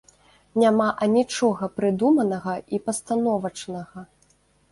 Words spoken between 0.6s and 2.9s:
Няма анічога прыдуманага і